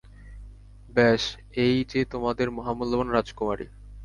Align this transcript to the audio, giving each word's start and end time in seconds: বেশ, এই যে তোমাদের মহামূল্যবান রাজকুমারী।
বেশ, 0.89 1.23
এই 1.57 1.75
যে 1.89 1.99
তোমাদের 2.05 2.47
মহামূল্যবান 2.51 3.07
রাজকুমারী। 3.09 3.67